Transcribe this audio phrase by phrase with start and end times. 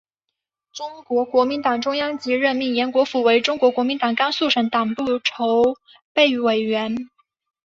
[0.73, 5.75] 中国国民党中央即任命延国符为中国国民党甘肃省党部筹
[6.11, 7.07] 备委员。